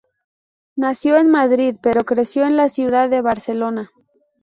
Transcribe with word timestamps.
Nació 0.75 1.15
en 1.17 1.29
Madrid 1.29 1.75
pero 1.79 2.05
creció 2.05 2.47
en 2.47 2.57
la 2.57 2.69
ciudad 2.69 3.07
de 3.07 3.21
Barcelona. 3.21 3.91